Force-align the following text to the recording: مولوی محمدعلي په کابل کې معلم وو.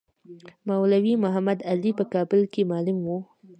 مولوی 0.67 1.13
محمدعلي 1.23 1.91
په 1.99 2.03
کابل 2.13 2.41
کې 2.53 2.61
معلم 2.71 2.97
وو. 3.01 3.19